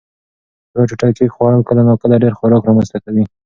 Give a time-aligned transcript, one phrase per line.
[0.73, 3.23] یوه ټوټه کېک خوړل کله ناکله ډېر خوراک رامنځ ته کوي.